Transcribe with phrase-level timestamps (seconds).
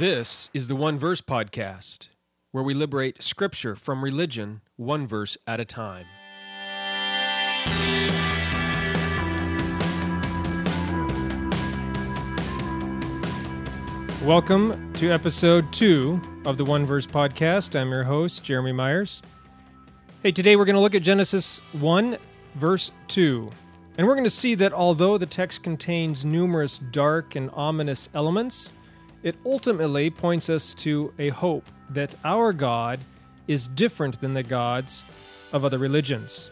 [0.00, 2.08] This is the One Verse Podcast,
[2.52, 6.06] where we liberate Scripture from religion one verse at a time.
[14.24, 17.78] Welcome to episode two of the One Verse Podcast.
[17.78, 19.20] I'm your host, Jeremy Myers.
[20.22, 22.16] Hey, today we're going to look at Genesis 1,
[22.54, 23.50] verse 2.
[23.98, 28.72] And we're going to see that although the text contains numerous dark and ominous elements,
[29.22, 33.00] it ultimately points us to a hope that our God
[33.46, 35.04] is different than the gods
[35.52, 36.50] of other religions.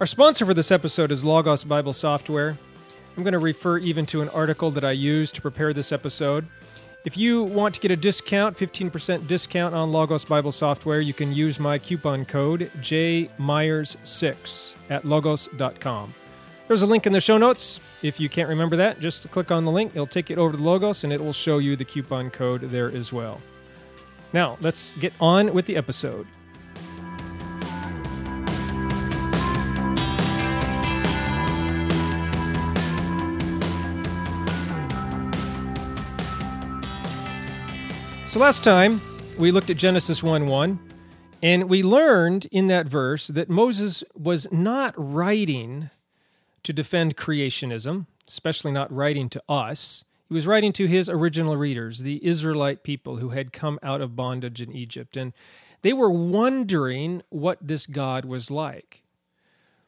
[0.00, 2.56] Our sponsor for this episode is Logos Bible Software.
[3.16, 6.46] I'm going to refer even to an article that I used to prepare this episode.
[7.04, 11.34] If you want to get a discount, 15% discount on Logos Bible Software, you can
[11.34, 16.14] use my coupon code JMyers6 at logos.com.
[16.70, 17.80] There's a link in the show notes.
[18.00, 19.90] If you can't remember that, just click on the link.
[19.90, 22.88] It'll take you over to Logos and it will show you the coupon code there
[22.92, 23.40] as well.
[24.32, 26.28] Now, let's get on with the episode.
[38.28, 39.00] So last time
[39.36, 40.78] we looked at Genesis 1 1,
[41.42, 45.90] and we learned in that verse that Moses was not writing
[46.62, 50.04] to defend creationism, especially not writing to us.
[50.28, 54.16] He was writing to his original readers, the Israelite people who had come out of
[54.16, 55.32] bondage in Egypt, and
[55.82, 59.02] they were wondering what this God was like.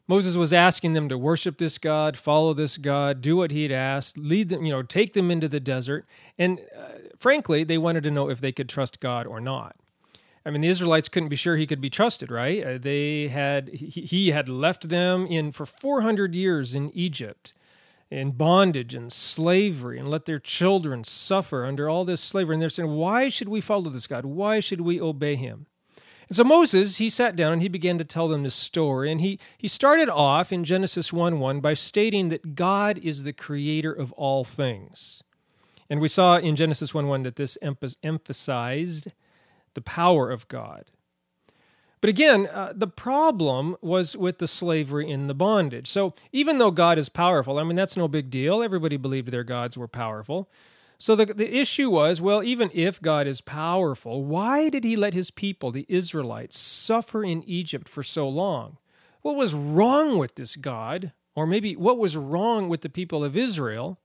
[0.05, 4.17] Moses was asking them to worship this God, follow this God, do what he'd asked,
[4.17, 6.05] lead them, you know, take them into the desert.
[6.37, 9.77] And uh, frankly, they wanted to know if they could trust God or not.
[10.45, 12.63] I mean, the Israelites couldn't be sure he could be trusted, right?
[12.63, 17.53] Uh, they had he, he had left them in for 400 years in Egypt
[18.11, 22.69] in bondage and slavery and let their children suffer under all this slavery and they're
[22.69, 24.25] saying, "Why should we follow this God?
[24.25, 25.67] Why should we obey him?"
[26.29, 29.11] And so Moses, he sat down and he began to tell them this story.
[29.11, 33.33] And he, he started off in Genesis 1 1 by stating that God is the
[33.33, 35.23] creator of all things.
[35.89, 37.57] And we saw in Genesis 1 1 that this
[38.01, 39.11] emphasized
[39.73, 40.85] the power of God.
[42.03, 45.87] But again, uh, the problem was with the slavery in the bondage.
[45.87, 48.61] So even though God is powerful, I mean, that's no big deal.
[48.61, 50.49] Everybody believed their gods were powerful.
[50.97, 55.13] So the, the issue was well, even if God is powerful, why did he let
[55.13, 58.77] his people, the Israelites, suffer in Egypt for so long?
[59.21, 61.13] What was wrong with this God?
[61.35, 63.97] Or maybe what was wrong with the people of Israel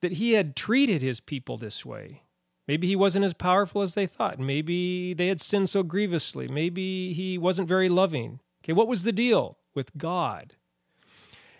[0.00, 2.22] that he had treated his people this way?
[2.68, 4.38] Maybe he wasn't as powerful as they thought.
[4.38, 6.48] Maybe they had sinned so grievously.
[6.48, 8.40] Maybe he wasn't very loving.
[8.64, 10.56] Okay, what was the deal with God?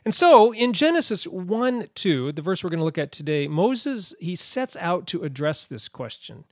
[0.04, 4.14] And so in Genesis 1 2, the verse we're going to look at today, Moses,
[4.20, 6.44] he sets out to address this question.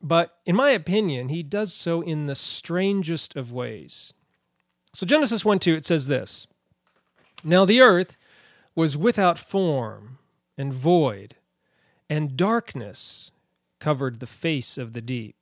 [0.00, 4.12] But in my opinion, he does so in the strangest of ways.
[4.92, 6.48] So Genesis 1 2, it says this
[7.44, 8.16] Now the earth
[8.74, 10.18] was without form
[10.58, 11.36] and void,
[12.10, 13.30] and darkness
[13.82, 15.34] covered the face of the deep.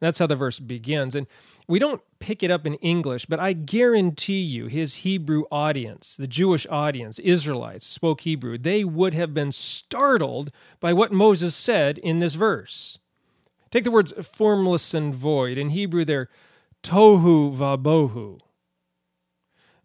[0.00, 1.14] That's how the verse begins.
[1.14, 1.26] And
[1.66, 6.26] we don't pick it up in English, but I guarantee you his Hebrew audience, the
[6.26, 8.56] Jewish audience, Israelites, spoke Hebrew.
[8.56, 13.00] They would have been startled by what Moses said in this verse.
[13.70, 15.58] Take the words formless and void.
[15.58, 16.30] In Hebrew, they're
[16.82, 18.40] tohu vabohu.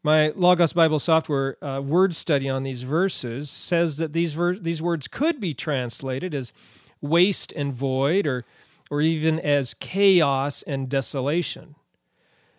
[0.06, 4.82] My Logos Bible software uh, word study on these verses says that these, ver- these
[4.82, 6.54] words could be translated as
[7.04, 8.46] waste and void or
[8.90, 11.76] or even as chaos and desolation.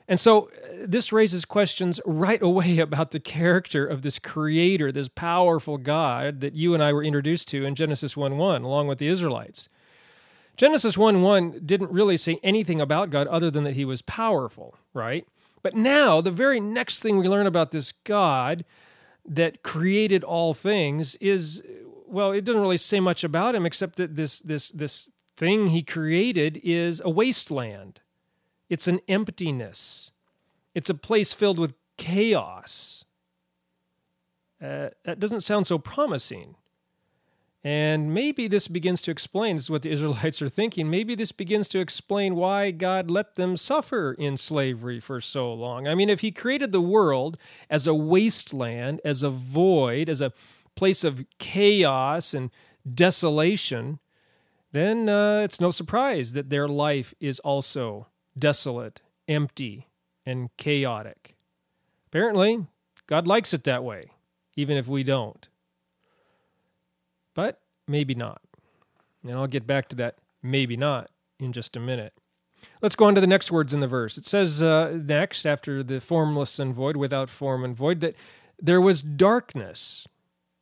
[0.09, 5.09] And so uh, this raises questions right away about the character of this creator, this
[5.09, 8.99] powerful God that you and I were introduced to in Genesis 1 1, along with
[8.99, 9.69] the Israelites.
[10.56, 14.76] Genesis 1 1 didn't really say anything about God other than that he was powerful,
[14.93, 15.26] right?
[15.62, 18.65] But now, the very next thing we learn about this God
[19.26, 21.62] that created all things is
[22.07, 25.83] well, it doesn't really say much about him except that this this this thing he
[25.83, 28.01] created is a wasteland.
[28.69, 30.12] It's an emptiness.
[30.75, 33.05] It's a place filled with chaos.
[34.62, 36.56] Uh, that doesn't sound so promising.
[37.67, 41.33] And maybe this begins to explain, this is what the Israelites are thinking, maybe this
[41.33, 45.89] begins to explain why God let them suffer in slavery for so long.
[45.89, 47.39] I mean, if He created the world
[47.71, 50.33] as a wasteland, as a void, as a
[50.75, 52.50] place of chaos and
[52.93, 53.99] desolation,
[54.73, 59.88] then uh, it's no surprise that their life is also desolate, empty,
[60.26, 61.37] and chaotic.
[62.09, 62.67] Apparently,
[63.06, 64.12] God likes it that way,
[64.56, 65.49] even if we don't.
[67.35, 68.41] But maybe not.
[69.23, 71.11] And I'll get back to that maybe not
[71.41, 72.12] in just a minute.
[72.81, 74.17] Let's go on to the next words in the verse.
[74.17, 78.15] It says uh, next, after the formless and void, without form and void, that
[78.61, 80.06] there was darkness.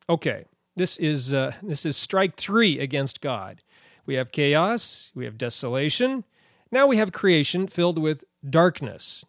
[0.08, 0.44] Okay,
[0.76, 3.62] this is uh, this is strike three against God.
[4.04, 6.24] We have chaos, we have desolation.
[6.70, 9.24] Now we have creation filled with darkness.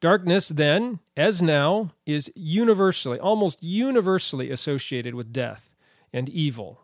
[0.00, 5.74] Darkness, then, as now, is universally, almost universally associated with death
[6.12, 6.82] and evil.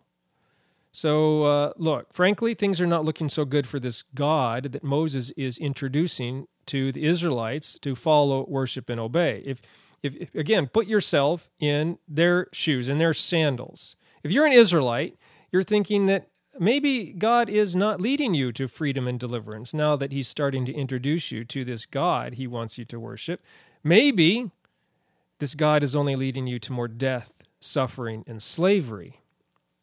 [0.93, 5.31] So, uh, look, frankly, things are not looking so good for this God that Moses
[5.37, 9.43] is introducing to the Israelites to follow, worship, and obey.
[9.45, 9.61] If,
[10.03, 13.97] if, again, put yourself in their shoes, in their sandals.
[14.23, 15.17] If you're an Israelite,
[15.53, 20.13] you're thinking that maybe God is not leading you to freedom and deliverance now that
[20.13, 23.43] He's starting to introduce you to this God He wants you to worship.
[23.83, 24.51] Maybe
[25.39, 29.21] this God is only leading you to more death, suffering, and slavery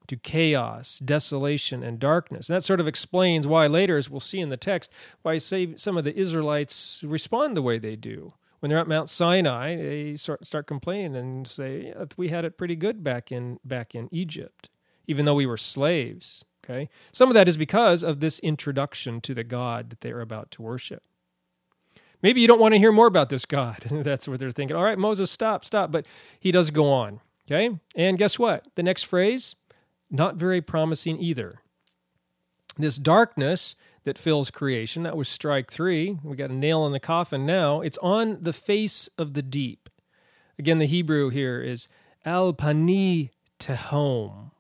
[0.07, 2.49] to chaos, desolation, and darkness.
[2.49, 4.91] And that sort of explains why later, as we'll see in the text,
[5.21, 8.33] why some of the Israelites respond the way they do.
[8.59, 12.57] When they're at Mount Sinai, they start, start complaining and say, yeah, "We had it
[12.57, 14.69] pretty good back in back in Egypt,
[15.06, 19.33] even though we were slaves." Okay, some of that is because of this introduction to
[19.33, 21.04] the God that they are about to worship.
[22.21, 23.86] Maybe you don't want to hear more about this God.
[23.92, 24.75] That's what they're thinking.
[24.75, 25.92] All right, Moses, stop, stop.
[25.92, 26.07] But
[26.39, 27.21] he does go on.
[27.50, 28.65] Okay, and guess what?
[28.75, 29.56] The next phrase
[30.10, 31.62] not very promising either.
[32.77, 33.75] This darkness
[34.07, 36.18] that fills creation, that was strike three.
[36.24, 37.81] We got a nail in the coffin now.
[37.81, 39.89] It's on the face of the deep.
[40.57, 41.89] Again, the Hebrew here is
[42.25, 44.51] al pani tehom.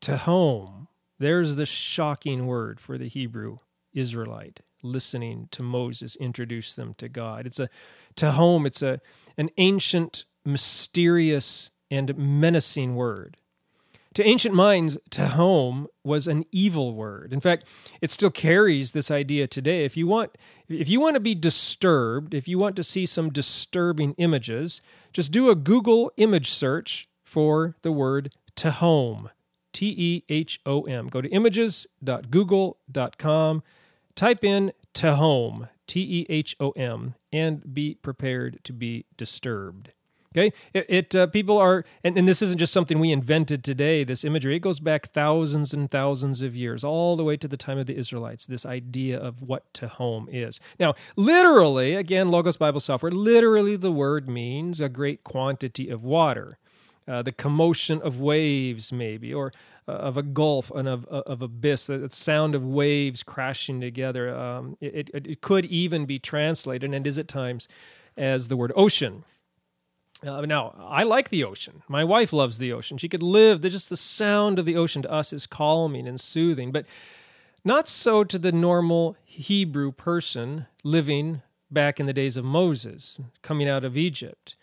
[0.00, 0.86] Tehom.
[1.18, 3.58] There's the shocking word for the Hebrew
[3.92, 7.46] Israelite listening to Moses introduce them to God.
[7.46, 7.68] It's a
[8.16, 8.98] tehom, it's a
[9.36, 13.36] an ancient, mysterious, and menacing word.
[14.18, 17.32] To ancient minds, tehom was an evil word.
[17.32, 17.68] In fact,
[18.00, 19.84] it still carries this idea today.
[19.84, 20.36] If you want
[20.68, 24.82] if you want to be disturbed, if you want to see some disturbing images,
[25.12, 29.30] just do a Google image search for the word tehom.
[29.72, 31.06] T E H O M.
[31.06, 33.62] Go to images.google.com,
[34.16, 39.92] type in tehom, T E H O M, and be prepared to be disturbed.
[40.34, 44.04] Okay, it, it uh, people are, and, and this isn't just something we invented today.
[44.04, 47.56] This imagery it goes back thousands and thousands of years, all the way to the
[47.56, 48.44] time of the Israelites.
[48.44, 50.60] This idea of what tehom is.
[50.78, 53.10] Now, literally, again, Logos Bible Software.
[53.10, 56.58] Literally, the word means a great quantity of water,
[57.06, 59.50] uh, the commotion of waves, maybe, or
[59.88, 64.36] uh, of a gulf and of, uh, of abyss, the sound of waves crashing together.
[64.36, 67.66] Um, it, it, it could even be translated, and is at times,
[68.14, 69.24] as the word ocean.
[70.26, 71.82] Uh, now, I like the ocean.
[71.88, 72.98] My wife loves the ocean.
[72.98, 76.72] She could live, just the sound of the ocean to us is calming and soothing,
[76.72, 76.86] but
[77.64, 83.68] not so to the normal Hebrew person living back in the days of Moses, coming
[83.68, 84.56] out of Egypt.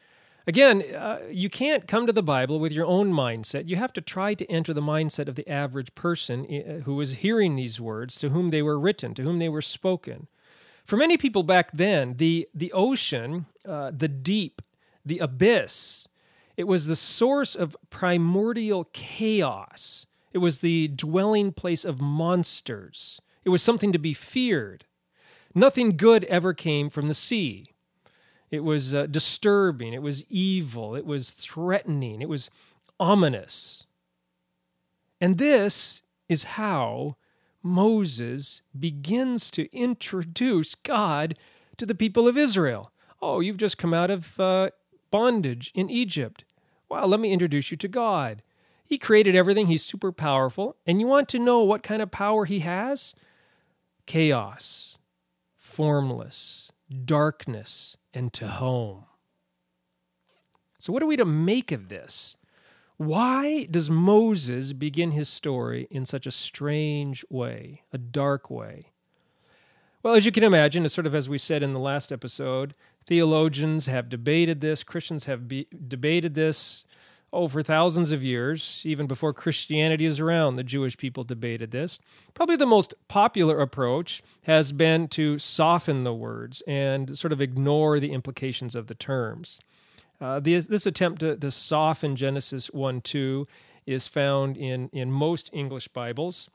[0.48, 3.68] Again, uh, you can't come to the Bible with your own mindset.
[3.68, 7.16] You have to try to enter the mindset of the average person uh, who was
[7.18, 10.28] hearing these words, to whom they were written, to whom they were spoken.
[10.84, 14.62] For many people back then, the, the ocean, uh, the deep,
[15.06, 16.08] the abyss.
[16.58, 20.06] It was the source of primordial chaos.
[20.34, 23.22] It was the dwelling place of monsters.
[23.44, 24.86] It was something to be feared.
[25.54, 27.68] Nothing good ever came from the sea.
[28.52, 29.94] It was uh, disturbing.
[29.94, 30.96] It was evil.
[30.96, 32.22] It was threatening.
[32.22, 32.50] It was
[33.00, 33.86] ominous.
[35.22, 37.18] And this is how
[37.64, 41.38] Moses begins to introduce God
[41.78, 42.92] to the people of Israel.
[43.22, 44.70] Oh, you've just come out of uh,
[45.12, 46.44] bondage in Egypt.
[46.90, 48.42] Well, let me introduce you to God.
[48.86, 50.76] He created everything, He's super powerful.
[50.86, 53.16] And you want to know what kind of power He has?
[54.06, 54.98] Chaos,
[55.56, 56.72] formless,
[57.06, 59.06] darkness, and tehom.
[60.78, 62.36] So, what are we to make of this?
[62.98, 68.92] Why does Moses begin his story in such a strange way, a dark way?
[70.02, 72.74] Well, as you can imagine, sort of as we said in the last episode,
[73.06, 76.86] Theologians have debated this, Christians have be- debated this
[77.36, 82.00] over thousands of years, even before Christianity is around, the Jewish people debated this.
[82.34, 88.00] Probably the most popular approach has been to soften the words and sort of ignore
[88.00, 89.60] the implications of the terms.
[90.22, 93.46] Uh, this, this attempt to, to soften Genesis 1 2
[93.86, 96.50] is found in, in most English Bibles.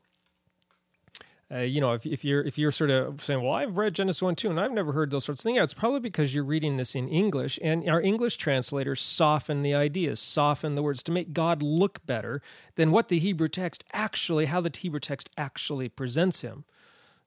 [1.53, 4.23] Uh, you know, if, if you're if you're sort of saying, "Well, I've read Genesis
[4.23, 6.45] one, two, and I've never heard those sorts of things," yeah, it's probably because you're
[6.45, 11.13] reading this in English, and our English translators soften the ideas, soften the words to
[11.13, 12.41] make God look better
[12.77, 16.65] than what the Hebrew text actually, how the Hebrew text actually presents Him.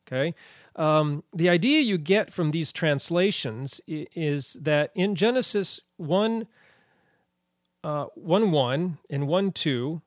[0.08, 0.34] Okay,
[0.78, 6.48] um, the idea you get from these translations is that in Genesis one,
[7.84, 10.02] uh, one one and one two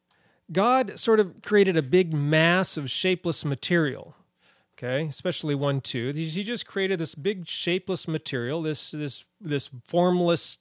[0.52, 4.14] God sort of created a big mass of shapeless material.
[4.78, 6.12] Okay, especially one two.
[6.12, 10.58] He just created this big shapeless material, this this this formless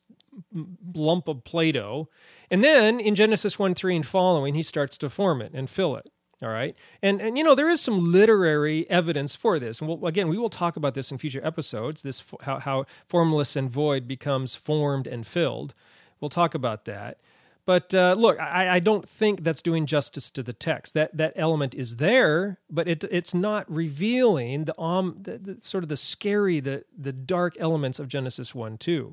[0.94, 2.08] lump of Play-Doh,
[2.50, 5.98] and then in Genesis one three and following, he starts to form it and fill
[5.98, 6.10] it.
[6.42, 10.06] All right, and and you know there is some literary evidence for this, and we'll,
[10.06, 12.02] again we will talk about this in future episodes.
[12.02, 15.74] This how how formless and void becomes formed and filled.
[16.22, 17.20] We'll talk about that.
[17.66, 20.94] But uh, look, I, I, don't think that's doing justice to the text.
[20.94, 25.84] That that element is there, but it it's not revealing the um the, the, sort
[25.84, 29.12] of the scary, the the dark elements of Genesis one two.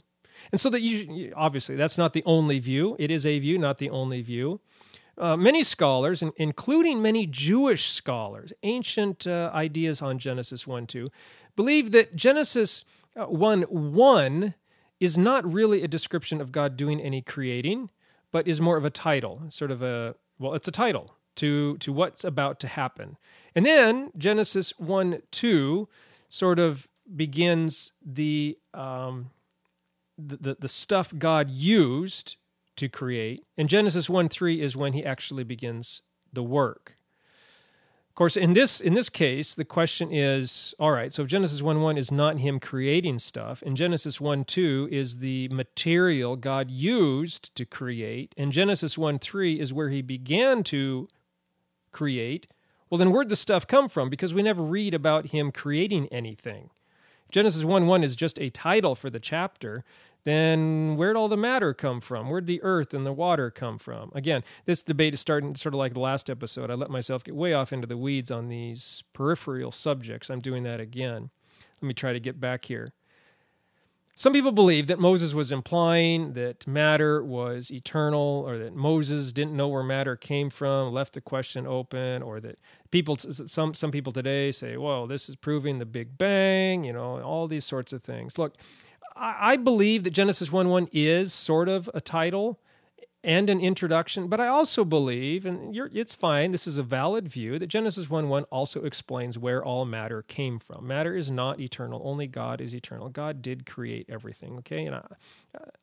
[0.51, 2.95] And so that you obviously that's not the only view.
[2.99, 4.61] It is a view, not the only view.
[5.17, 11.11] Uh, many scholars, including many Jewish scholars, ancient uh, ideas on Genesis one two,
[11.57, 12.85] believe that Genesis
[13.17, 14.55] uh, one one
[15.01, 17.89] is not really a description of God doing any creating
[18.33, 21.93] but is more of a title, sort of a well, it's a title to to
[21.93, 23.17] what's about to happen.
[23.55, 25.89] And then Genesis one two
[26.29, 29.31] sort of begins the um,
[30.19, 32.37] the, the, the stuff God used
[32.77, 36.97] to create, and Genesis one three is when He actually begins the work.
[38.13, 41.63] Of course, in this in this case, the question is, all right, so if Genesis
[41.63, 46.71] 1 1 is not him creating stuff, and Genesis 1 2 is the material God
[46.71, 51.09] used to create, and Genesis 1 3 is where he began to
[51.91, 52.47] create,
[52.91, 54.11] well, then where'd the stuff come from?
[54.11, 56.69] Because we never read about him creating anything.
[57.31, 59.85] Genesis 1 1 is just a title for the chapter
[60.25, 62.29] then where'd all the matter come from?
[62.29, 64.13] Where'd the earth and the water come from?
[64.15, 66.71] Again, this debate is starting sort of like the last episode.
[66.71, 70.31] I let myself get way off into the weeds on these peripheral subjects.
[70.31, 71.31] I'm doing that again.
[71.81, 72.93] Let me try to get back here.
[74.15, 79.57] Some people believe that Moses was implying that matter was eternal, or that Moses didn't
[79.57, 82.59] know where matter came from, left the question open, or that
[82.91, 87.23] people, some some people today say, "Well, this is proving the Big Bang," you know,
[87.23, 88.37] all these sorts of things.
[88.37, 88.55] Look,
[89.17, 92.59] I, believe that Genesis 1 1 is sort of a title
[93.25, 97.57] and an introduction, but I also believe, and it's fine, this is a valid view,
[97.61, 100.87] that Genesis 1 1 also explains where all matter came from.
[100.87, 103.09] Matter is not eternal, only God is eternal.
[103.09, 104.87] God did create everything, okay?
[104.87, 105.03] And uh,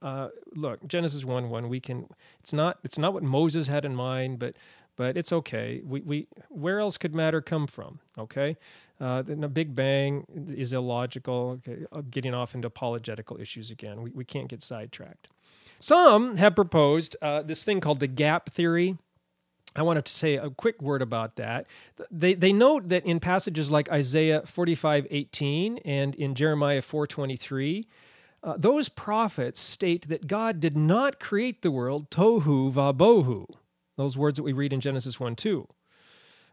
[0.02, 2.10] uh, look, Genesis 1 1, we can,
[2.42, 4.56] it's not, it's not what Moses had in mind, but
[5.00, 5.82] but it's okay.
[5.86, 8.00] We, we where else could matter come from?
[8.18, 8.58] Okay,
[9.00, 11.62] uh, the Big Bang is illogical.
[11.68, 14.02] Okay, uh, getting off into apologetical issues again.
[14.02, 15.28] We we can't get sidetracked.
[15.80, 18.98] Some have proposed uh, this thing called the gap theory.
[19.76, 21.68] I wanted to say a quick word about that.
[22.12, 27.86] They they note that in passages like Isaiah 45:18 and in Jeremiah 4:23,
[28.44, 33.46] uh, those prophets state that God did not create the world tohu vabohu
[34.00, 35.68] those words that we read in Genesis 1 2.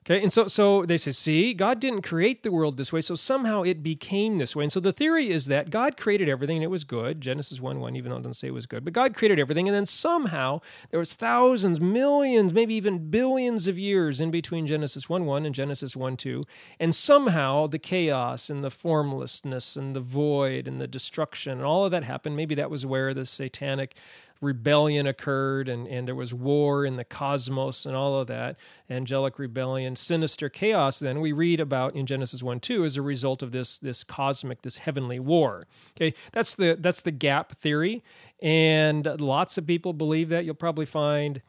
[0.09, 3.17] Okay, and so so they say, see, God didn't create the world this way, so
[3.17, 4.63] somehow it became this way.
[4.63, 7.21] And so the theory is that God created everything and it was good.
[7.21, 9.67] Genesis 1 1, even though it doesn't say it was good, but God created everything,
[9.67, 10.61] and then somehow
[10.91, 15.53] there was thousands, millions, maybe even billions of years in between Genesis 1 1 and
[15.53, 16.45] Genesis 1 2.
[16.79, 21.85] And somehow the chaos and the formlessness and the void and the destruction and all
[21.85, 22.37] of that happened.
[22.37, 23.97] Maybe that was where the satanic
[24.41, 28.57] rebellion occurred and, and there was war in the cosmos and all of that
[28.91, 33.43] angelic rebellion sinister chaos then we read about in genesis 1 2 as a result
[33.43, 35.67] of this this cosmic this heavenly war.
[35.97, 38.03] Okay that's the that's the gap theory.
[38.43, 40.45] And lots of people believe that.
[40.45, 41.41] You'll probably find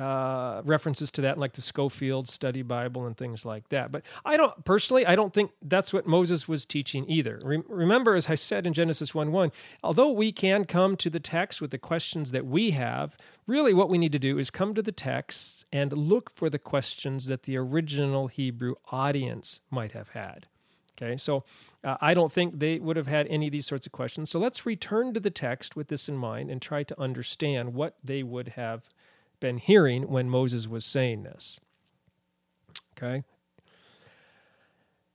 [0.00, 3.92] uh, references to that, like the Scofield Study Bible and things like that.
[3.92, 7.38] But I don't personally, I don't think that's what Moses was teaching either.
[7.44, 9.52] Re- remember, as I said in Genesis 1 1,
[9.84, 13.14] although we can come to the text with the questions that we have,
[13.46, 16.58] really what we need to do is come to the text and look for the
[16.58, 20.46] questions that the original Hebrew audience might have had.
[20.96, 21.44] Okay, so
[21.84, 24.30] uh, I don't think they would have had any of these sorts of questions.
[24.30, 27.96] So let's return to the text with this in mind and try to understand what
[28.02, 28.84] they would have
[29.40, 31.58] been hearing when Moses was saying this.
[32.96, 33.24] Okay?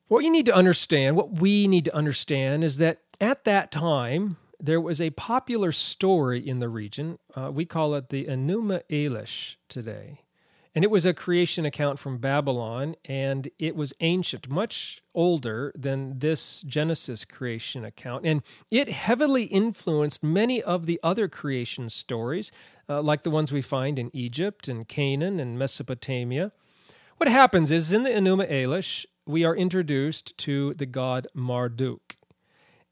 [0.08, 4.38] What you need to understand, what we need to understand, is that at that time,
[4.60, 7.20] there was a popular story in the region.
[7.36, 10.22] Uh, we call it the Enuma Elish today.
[10.76, 16.20] And it was a creation account from Babylon, and it was ancient, much older than
[16.20, 18.26] this Genesis creation account.
[18.26, 22.52] And it heavily influenced many of the other creation stories,
[22.90, 26.52] uh, like the ones we find in Egypt and Canaan and Mesopotamia.
[27.16, 32.18] What happens is in the Enuma Elish, we are introduced to the god Marduk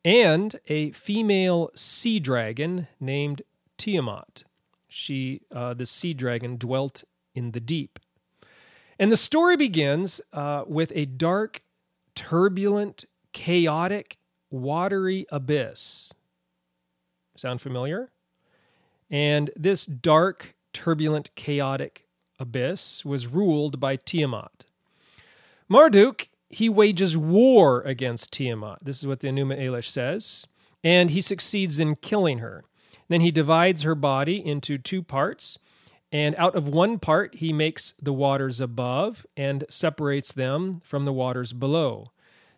[0.05, 3.41] and a female sea dragon named
[3.77, 4.43] Tiamat.
[4.87, 7.03] She, uh, the sea dragon, dwelt
[7.35, 7.99] in the deep.
[8.99, 11.63] And the story begins uh, with a dark,
[12.15, 14.17] turbulent, chaotic,
[14.51, 16.13] watery abyss.
[17.35, 18.11] Sound familiar?
[19.09, 22.05] And this dark, turbulent, chaotic
[22.39, 24.65] abyss was ruled by Tiamat.
[25.67, 28.79] Marduk, he wages war against Tiamat.
[28.81, 30.45] This is what the Enuma Elish says.
[30.83, 32.63] And he succeeds in killing her.
[33.07, 35.57] Then he divides her body into two parts
[36.13, 41.11] and out of one part, he makes the waters above and separates them from the
[41.11, 42.11] waters below.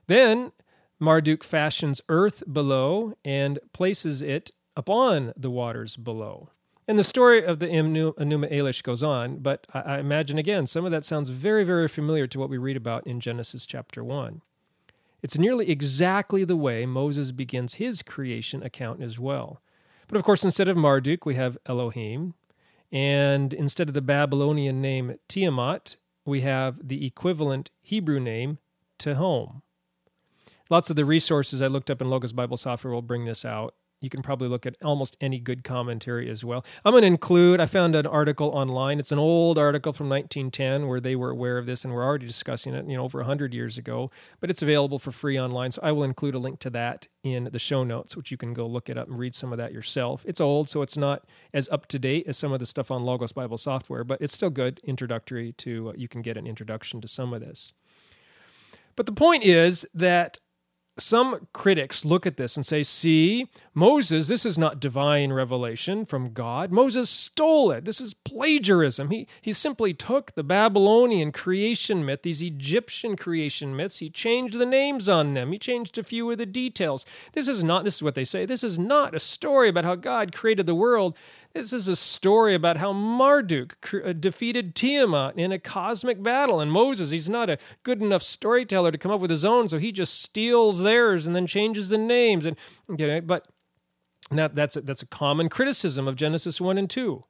[0.08, 0.52] Then
[1.00, 6.50] Marduk fashions earth below and places it upon the waters below.
[6.86, 10.92] And the story of the Enuma Elish goes on, but I imagine again, some of
[10.92, 14.42] that sounds very, very familiar to what we read about in Genesis chapter 1.
[15.24, 19.62] It's nearly exactly the way Moses begins his creation account as well.
[20.08, 22.36] But of course, instead of Marduk, we have Elohim,
[22.92, 28.60] and instead of the Babylonian name Tiamat, we have the equivalent Hebrew name
[29.00, 29.62] Tehom.
[30.70, 33.76] Lots of the resources I looked up in Logos Bible Software will bring this out.
[34.02, 36.66] You can probably look at almost any good commentary as well.
[36.84, 39.00] I'm going to include, I found an article online.
[39.00, 42.28] It's an old article from 1910 where they were aware of this and were already
[42.28, 45.72] discussing it, you know, over 100 years ago, but it's available for free online.
[45.72, 48.54] So I will include a link to that in the show notes, which you can
[48.54, 50.24] go look it up and read some of that yourself.
[50.28, 53.04] It's old, so it's not as up to date as some of the stuff on
[53.04, 57.02] Logos Bible software, but it's still good introductory to, uh, you can get an introduction
[57.02, 57.74] to some of this.
[58.96, 60.40] But the point is that
[60.98, 66.32] some critics look at this and say, see, Moses, this is not divine revelation from
[66.32, 66.72] God.
[66.72, 67.84] Moses stole it.
[67.84, 69.10] This is plagiarism.
[69.10, 74.66] He, he simply took the Babylonian creation myth, these Egyptian creation myths, he changed the
[74.66, 77.06] names on them, he changed a few of the details.
[77.34, 79.96] This is not, this is what they say, this is not a story about how
[79.96, 81.18] God created the world.
[81.56, 86.60] This is a story about how Marduk uh, defeated Tiamat in a cosmic battle.
[86.60, 89.78] And Moses, he's not a good enough storyteller to come up with his own, so
[89.78, 92.46] he just steals theirs and then changes the names.
[92.46, 92.58] And
[93.26, 93.48] but
[94.32, 97.24] that, that's a, that's a common criticism of Genesis one and two.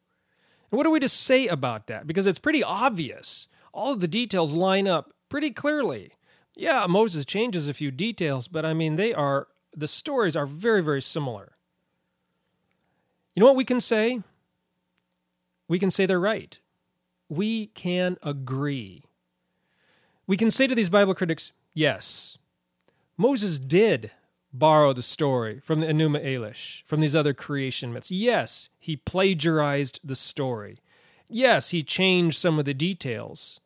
[0.72, 2.08] And what are we to say about that?
[2.08, 3.48] Because it's pretty obvious.
[3.76, 6.14] All of the details line up pretty clearly.
[6.56, 10.82] Yeah, Moses changes a few details, but I mean they are the stories are very
[10.82, 11.55] very similar.
[13.36, 14.22] You know what we can say?
[15.68, 16.58] We can say they're right.
[17.28, 19.04] We can agree.
[20.26, 22.38] We can say to these Bible critics, yes,
[23.18, 24.12] Moses did
[24.54, 28.10] borrow the story from the Enuma Elish, from these other creation myths.
[28.10, 30.78] Yes, he plagiarized the story.
[31.28, 33.60] Yes, he changed some of the details.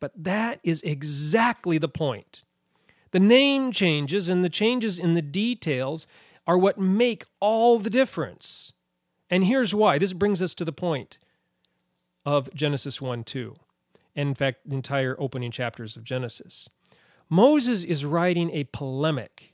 [0.00, 2.42] But that is exactly the point.
[3.12, 6.06] The name changes and the changes in the details
[6.46, 8.72] are what make all the difference.
[9.30, 9.98] And here's why.
[9.98, 11.18] This brings us to the point
[12.26, 13.56] of Genesis 1 2,
[14.16, 16.68] and in fact, the entire opening chapters of Genesis.
[17.28, 19.52] Moses is writing a polemic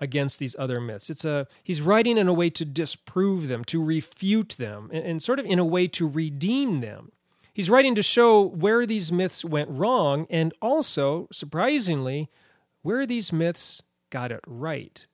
[0.00, 1.10] against these other myths.
[1.10, 5.22] It's a he's writing in a way to disprove them, to refute them, and, and
[5.22, 7.12] sort of in a way to redeem them.
[7.52, 12.30] He's writing to show where these myths went wrong and also, surprisingly,
[12.82, 15.07] where these myths got it right.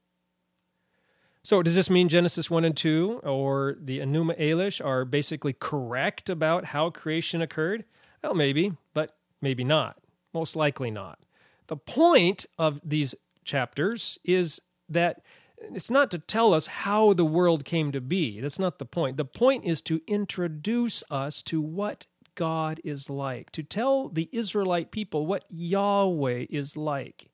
[1.46, 6.30] So, does this mean Genesis 1 and 2 or the Enuma Elish are basically correct
[6.30, 7.84] about how creation occurred?
[8.22, 9.98] Well, maybe, but maybe not.
[10.32, 11.18] Most likely not.
[11.66, 15.20] The point of these chapters is that
[15.58, 18.40] it's not to tell us how the world came to be.
[18.40, 19.18] That's not the point.
[19.18, 24.90] The point is to introduce us to what God is like, to tell the Israelite
[24.90, 27.28] people what Yahweh is like.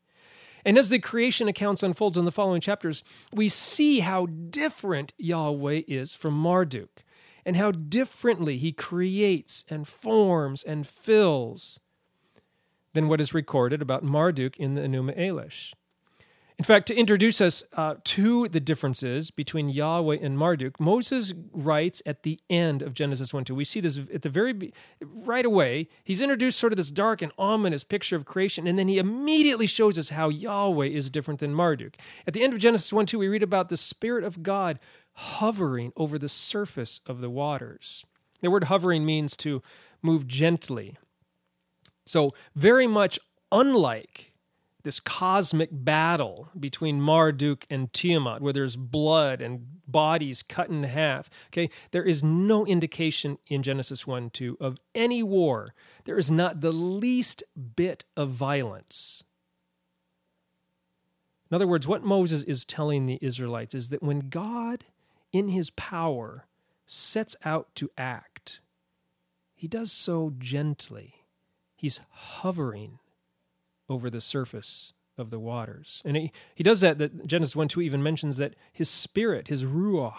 [0.64, 5.83] And as the creation accounts unfolds in the following chapters, we see how different Yahweh
[5.88, 7.03] is from Marduk
[7.44, 11.81] and how differently he creates and forms and fills
[12.92, 15.73] than what is recorded about Marduk in the Enuma Elish.
[16.61, 22.03] In fact, to introduce us uh, to the differences between Yahweh and Marduk, Moses writes
[22.05, 23.55] at the end of Genesis 1 2.
[23.55, 24.70] We see this at the very,
[25.01, 25.88] right away.
[26.05, 29.66] He's introduced sort of this dark and ominous picture of creation, and then he immediately
[29.66, 31.96] shows us how Yahweh is different than Marduk.
[32.27, 34.79] At the end of Genesis 1 2, we read about the Spirit of God
[35.14, 38.05] hovering over the surface of the waters.
[38.42, 39.62] The word hovering means to
[40.03, 40.99] move gently.
[42.05, 43.18] So, very much
[43.51, 44.30] unlike
[44.83, 51.29] this cosmic battle between Marduk and Tiamat, where there's blood and bodies cut in half.
[51.49, 55.75] Okay, there is no indication in Genesis 1 2 of any war.
[56.05, 57.43] There is not the least
[57.77, 59.25] bit of violence.
[61.51, 64.85] In other words, what Moses is telling the Israelites is that when God,
[65.33, 66.47] in his power,
[66.87, 68.61] sets out to act,
[69.55, 71.25] he does so gently.
[71.77, 73.01] He's hovering
[73.90, 76.00] over the surface of the waters.
[76.05, 79.64] And he, he does that, that Genesis 1 2 even mentions that his spirit, his
[79.64, 80.14] ruach,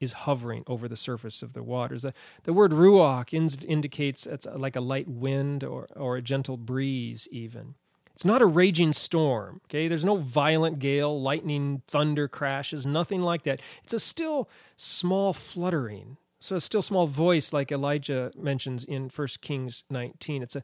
[0.00, 2.02] is hovering over the surface of the waters.
[2.02, 6.56] The, the word ruach in, indicates it's like a light wind or, or a gentle
[6.56, 7.74] breeze, even.
[8.14, 9.88] It's not a raging storm, okay?
[9.88, 13.60] There's no violent gale, lightning, thunder crashes, nothing like that.
[13.84, 16.16] It's a still small fluttering.
[16.38, 20.42] So a still small voice like Elijah mentions in 1 Kings 19.
[20.42, 20.62] It's a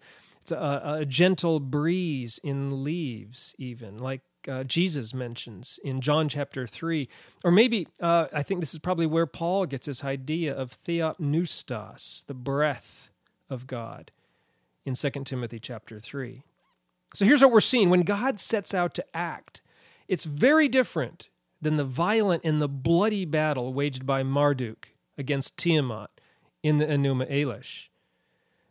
[0.51, 7.09] a, a gentle breeze in leaves, even like uh, Jesus mentions in John chapter 3.
[7.45, 12.27] Or maybe, uh, I think this is probably where Paul gets his idea of theopneustos,
[12.27, 13.11] the breath
[13.51, 14.13] of God,
[14.85, 16.43] in 2 Timothy chapter 3.
[17.15, 17.91] So here's what we're seeing.
[17.91, 19.61] When God sets out to act,
[20.09, 21.29] it's very different
[21.61, 26.11] than the violent and the bloody battle waged by Marduk against Tiamat
[26.63, 27.89] in the Enuma Elish.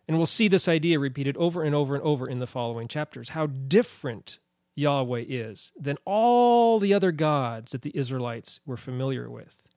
[0.08, 3.30] And we'll see this idea repeated over and over and over in the following chapters
[3.30, 4.40] how different
[4.76, 9.68] Yahweh is than all the other gods that the Israelites were familiar with.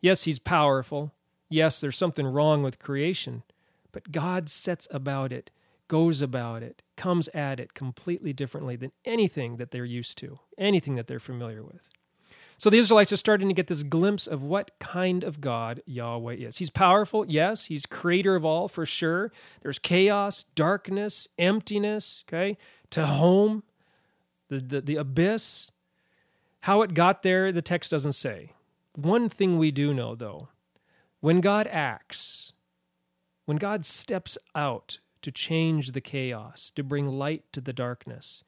[0.00, 1.12] Yes, he's powerful.
[1.48, 3.42] Yes, there's something wrong with creation,
[3.92, 5.50] but God sets about it,
[5.88, 10.94] goes about it, comes at it completely differently than anything that they're used to, anything
[10.94, 11.88] that they're familiar with.
[12.60, 16.34] So the Israelites are starting to get this glimpse of what kind of God Yahweh
[16.34, 16.58] is.
[16.58, 17.64] He's powerful, yes.
[17.64, 19.32] He's creator of all for sure.
[19.62, 22.58] There's chaos, darkness, emptiness, okay?
[22.90, 23.62] Tehom,
[24.50, 25.72] the, the, the abyss.
[26.60, 28.52] How it got there, the text doesn't say.
[28.94, 30.48] One thing we do know, though
[31.20, 32.52] when God acts,
[33.46, 38.44] when God steps out to change the chaos, to bring light to the darkness,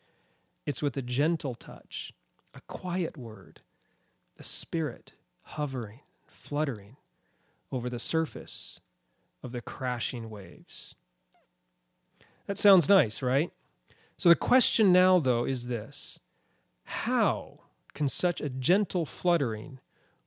[0.67, 2.13] it's with a gentle touch,
[2.53, 3.63] a quiet word
[4.39, 6.97] a spirit hovering, fluttering
[7.71, 8.81] over the surface
[9.43, 10.95] of the crashing waves.
[12.47, 13.51] That sounds nice, right?
[14.17, 16.19] So the question now, though, is this
[16.85, 17.61] How
[17.95, 19.81] can such a gentle fluttering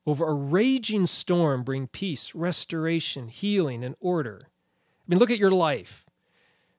[0.05, 4.47] over a raging storm bring peace, restoration, healing, and order?
[4.47, 6.05] I mean, look at your life.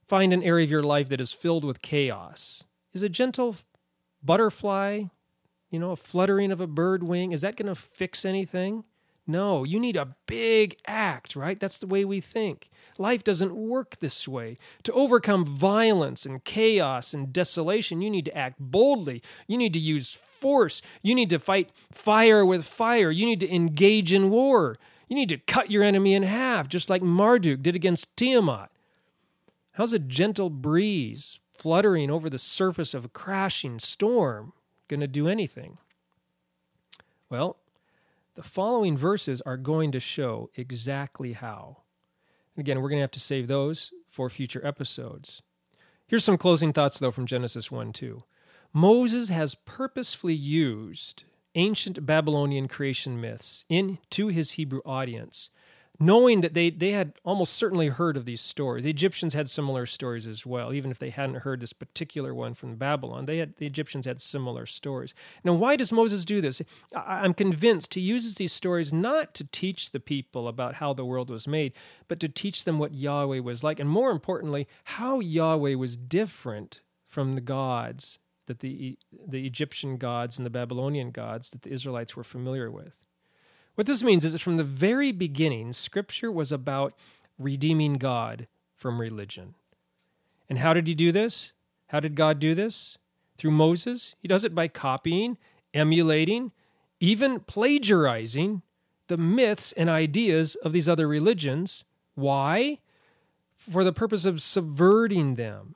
[0.07, 2.65] Find an area of your life that is filled with chaos.
[2.93, 3.57] Is a gentle
[4.23, 5.05] butterfly
[5.71, 8.85] you know, a fluttering of a bird wing, is that going to fix anything?
[9.27, 11.59] No, you need a big act, right?
[11.59, 12.71] That's the way we think.
[12.97, 14.57] Life doesn't work this way.
[14.85, 19.23] To overcome violence and chaos and desolation, you need to act boldly.
[19.49, 20.81] You need to use force.
[21.03, 23.11] You need to fight fire with fire.
[23.11, 24.79] You need to engage in war.
[25.09, 28.71] You need to cut your enemy in half, just like Marduk did against Tiamat.
[29.73, 34.53] How's a gentle breeze fluttering over the surface of a crashing storm
[34.89, 35.79] going to do anything?
[37.29, 37.59] Well,
[38.35, 41.79] the following verses are going to show exactly how.
[42.57, 45.43] Again, we're going to have to save those for future episodes.
[46.07, 48.23] Here's some closing thoughts, though, from Genesis 1 2.
[48.73, 55.51] Moses has purposefully used ancient Babylonian creation myths in, to his Hebrew audience
[55.99, 58.85] knowing that they, they had almost certainly heard of these stories.
[58.85, 62.55] The Egyptians had similar stories as well, even if they hadn't heard this particular one
[62.55, 63.27] from Babylon.
[63.27, 65.15] They had the Egyptians had similar stories.
[65.45, 66.61] Now, why does Moses do this?
[66.95, 71.05] I, I'm convinced he uses these stories not to teach the people about how the
[71.05, 71.73] world was made,
[72.09, 76.81] but to teach them what Yahweh was like, and more importantly, how Yahweh was different
[77.07, 82.17] from the gods that the the Egyptian gods and the Babylonian gods that the Israelites
[82.17, 83.06] were familiar with.
[83.77, 86.95] What this means is that from the very beginning, Scripture was about
[87.39, 89.55] redeeming God from religion.
[90.49, 91.53] And how did he do this?
[91.89, 92.97] How did God do this?
[93.37, 94.17] Through Moses?
[94.19, 95.37] He does it by copying,
[95.75, 96.53] emulating,
[97.01, 98.63] even plagiarizing
[99.09, 101.85] the myths and ideas of these other religions.
[102.15, 102.79] Why?
[103.57, 105.75] For the purpose of subverting them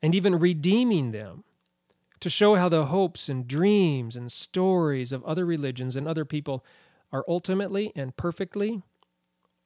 [0.00, 1.42] and even redeeming them
[2.20, 6.64] to show how the hopes and dreams and stories of other religions and other people
[7.14, 8.82] are ultimately and perfectly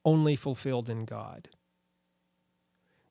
[0.05, 1.49] only fulfilled in God.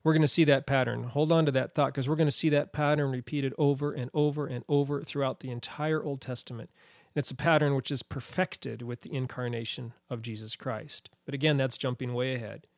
[0.04, 1.02] We're going to see that pattern.
[1.02, 4.10] Hold on to that thought because we're going to see that pattern repeated over and
[4.14, 6.70] over and over throughout the entire Old Testament.
[7.14, 11.10] And it's a pattern which is perfected with the incarnation of Jesus Christ.
[11.24, 12.68] But again, that's jumping way ahead.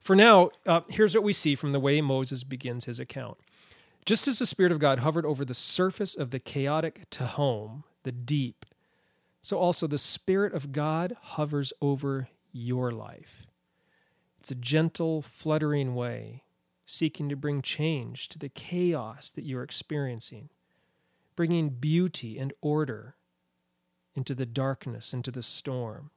[0.00, 3.38] For now, uh, here's what we see from the way Moses begins his account.
[4.04, 8.12] Just as the Spirit of God hovered over the surface of the chaotic Tehom, the
[8.12, 8.66] deep,
[9.46, 13.46] so also the Spirit of God hovers over your life.
[14.40, 16.42] It's a gentle, fluttering way,
[16.84, 20.48] seeking to bring change to the chaos that you're experiencing,
[21.36, 23.14] bringing beauty and order
[24.16, 26.10] into the darkness, into the storm.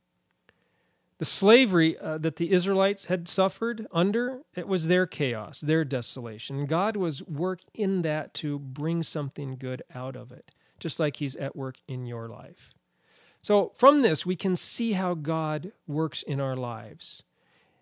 [1.20, 6.66] The slavery uh, that the Israelites had suffered under, it was their chaos, their desolation.
[6.66, 11.36] God was work in that to bring something good out of it, just like he's
[11.36, 12.72] at work in your life.
[13.42, 17.24] So from this we can see how God works in our lives.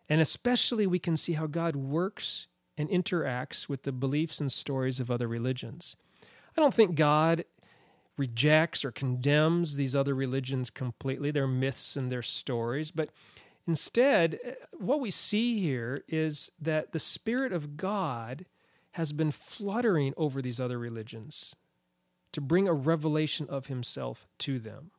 [0.09, 4.99] And especially we can see how God works and interacts with the beliefs and stories
[4.99, 5.95] of other religions.
[6.57, 7.43] I don't think God
[8.17, 13.09] rejects or condemns these other religions completely, their myths and their stories, but
[13.67, 18.45] instead, eh, what we see here is that the Spirit of God
[18.91, 21.55] has been fluttering over these other religions
[22.31, 24.91] to bring a revelation of Himself to them.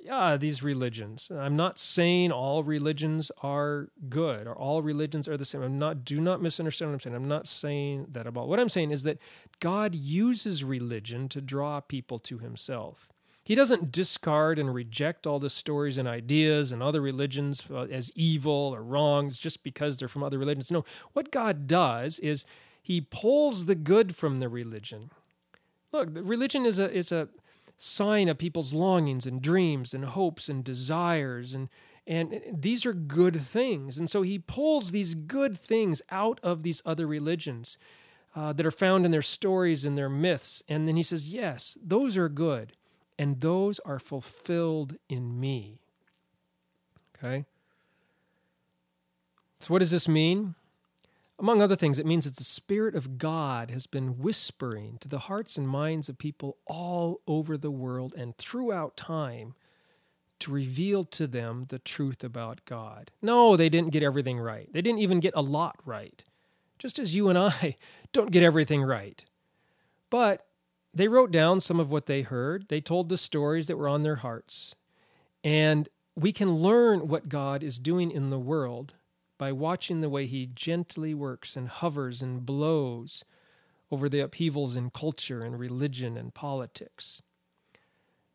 [0.00, 1.30] Yeah, these religions.
[1.34, 5.62] I'm not saying all religions are good or all religions are the same.
[5.62, 7.16] I'm not do not misunderstand what I'm saying.
[7.16, 8.48] I'm not saying that about.
[8.48, 9.18] What I'm saying is that
[9.60, 13.08] God uses religion to draw people to himself.
[13.42, 18.12] He doesn't discard and reject all the stories and ideas and other religions uh, as
[18.14, 20.70] evil or wrong just because they're from other religions.
[20.70, 20.84] No,
[21.14, 22.44] what God does is
[22.82, 25.10] he pulls the good from the religion.
[25.92, 27.28] Look, religion is a is a
[27.78, 31.54] sign of people's longings and dreams and hopes and desires.
[31.54, 31.70] And
[32.06, 33.98] and these are good things.
[33.98, 37.76] And so he pulls these good things out of these other religions
[38.34, 40.62] uh, that are found in their stories and their myths.
[40.68, 42.72] And then he says yes those are good.
[43.20, 45.80] And those are fulfilled in me.
[47.16, 47.46] Okay?
[49.60, 50.54] So what does this mean
[51.38, 55.20] among other things, it means that the Spirit of God has been whispering to the
[55.20, 59.54] hearts and minds of people all over the world and throughout time
[60.40, 63.10] to reveal to them the truth about God.
[63.22, 64.72] No, they didn't get everything right.
[64.72, 66.24] They didn't even get a lot right,
[66.78, 67.76] just as you and I
[68.12, 69.24] don't get everything right.
[70.10, 70.46] But
[70.94, 74.02] they wrote down some of what they heard, they told the stories that were on
[74.02, 74.74] their hearts.
[75.44, 78.94] And we can learn what God is doing in the world
[79.38, 83.24] by watching the way he gently works and hovers and blows
[83.90, 87.22] over the upheavals in culture and religion and politics.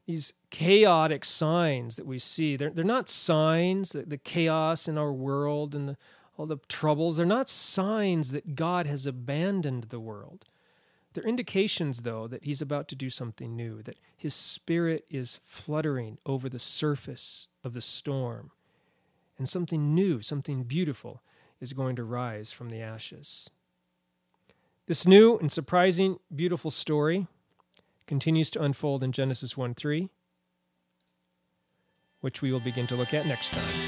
[0.08, 5.14] These chaotic signs that we see, they're, they're not signs that the chaos in our
[5.14, 5.98] world and the,
[6.38, 10.46] all the troubles, they're not signs that God has abandoned the world.
[11.14, 16.18] They're indications, though, that He's about to do something new, that His Spirit is fluttering
[16.26, 18.52] over the surface of the storm
[19.44, 21.22] and something new, something beautiful
[21.60, 23.50] is going to rise from the ashes.
[24.88, 27.28] This new and surprising, beautiful story
[28.08, 30.08] continues to unfold in Genesis 1 3,
[32.22, 33.83] which we will begin to look at next time.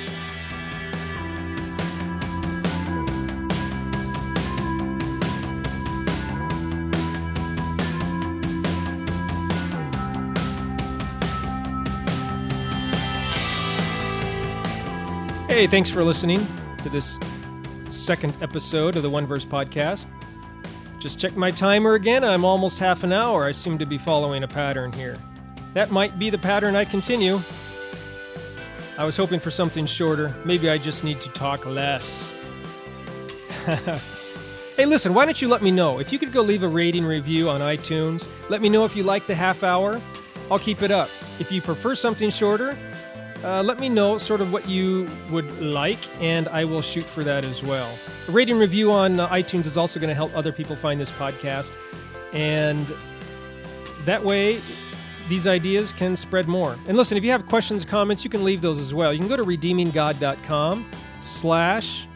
[15.55, 16.45] Hey, thanks for listening
[16.83, 17.17] to this
[17.89, 20.05] second episode of the One Verse Podcast.
[20.99, 22.25] Just check my timer again.
[22.25, 23.45] I'm almost half an hour.
[23.45, 25.17] I seem to be following a pattern here.
[25.73, 27.39] That might be the pattern I continue.
[28.97, 30.35] I was hoping for something shorter.
[30.43, 32.33] Maybe I just need to talk less.
[34.75, 35.99] hey, listen, why don't you let me know?
[35.99, 39.03] If you could go leave a rating review on iTunes, let me know if you
[39.03, 40.01] like the half hour.
[40.51, 41.09] I'll keep it up.
[41.39, 42.77] If you prefer something shorter,
[43.43, 47.23] uh, let me know sort of what you would like, and I will shoot for
[47.23, 47.91] that as well.
[48.27, 51.11] A rating review on uh, iTunes is also going to help other people find this
[51.11, 51.71] podcast,
[52.33, 52.91] and
[54.05, 54.59] that way
[55.29, 56.75] these ideas can spread more.
[56.87, 59.13] And listen, if you have questions, comments, you can leave those as well.
[59.13, 60.89] You can go to redeeminggod.com
[61.21, 62.07] slash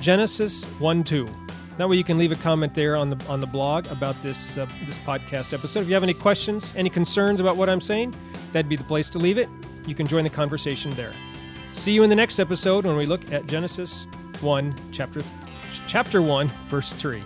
[0.00, 1.28] Genesis 1 2.
[1.76, 4.58] That way you can leave a comment there on the on the blog about this
[4.58, 5.80] uh, this podcast episode.
[5.80, 8.12] If you have any questions, any concerns about what I'm saying,
[8.52, 9.48] that'd be the place to leave it
[9.88, 11.14] you can join the conversation there.
[11.72, 14.06] See you in the next episode when we look at Genesis
[14.40, 15.22] 1, chapter,
[15.86, 17.22] chapter 1, verse 3.